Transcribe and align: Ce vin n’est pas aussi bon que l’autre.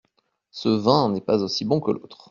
Ce 0.49 0.67
vin 0.67 1.09
n’est 1.09 1.21
pas 1.21 1.43
aussi 1.43 1.63
bon 1.63 1.79
que 1.79 1.91
l’autre. 1.91 2.17